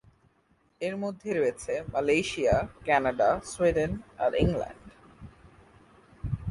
এর 0.81 0.95
মধ্যে 0.97 1.29
রয়েছে 1.39 1.73
মালয়েশিয়া, 1.93 2.55
কানাডা, 2.85 3.29
সুইডেন 3.51 3.91
আর 4.17 4.31
ইংল্যান্ড। 4.43 4.85